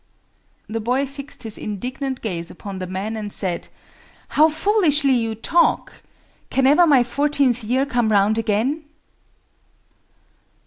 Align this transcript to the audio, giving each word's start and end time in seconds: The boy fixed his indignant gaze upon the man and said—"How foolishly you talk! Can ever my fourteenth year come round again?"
The 0.67 0.79
boy 0.79 1.05
fixed 1.05 1.43
his 1.43 1.59
indignant 1.59 2.21
gaze 2.21 2.49
upon 2.49 2.79
the 2.79 2.87
man 2.87 3.15
and 3.15 3.31
said—"How 3.31 4.49
foolishly 4.49 5.11
you 5.13 5.35
talk! 5.35 6.01
Can 6.49 6.65
ever 6.65 6.87
my 6.87 7.03
fourteenth 7.03 7.63
year 7.63 7.85
come 7.85 8.11
round 8.11 8.39
again?" 8.39 8.83